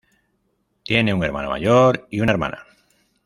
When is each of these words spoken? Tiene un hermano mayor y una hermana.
Tiene 0.83 1.13
un 1.13 1.23
hermano 1.23 1.51
mayor 1.51 2.07
y 2.09 2.21
una 2.21 2.31
hermana. 2.31 2.63